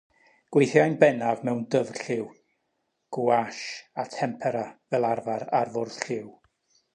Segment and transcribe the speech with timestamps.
[0.55, 2.23] Gweithiai'n bennaf mewn dyfrlliw,
[3.17, 3.69] gouache,
[4.05, 6.27] a tempera, fel arfer ar fwrdd lliw.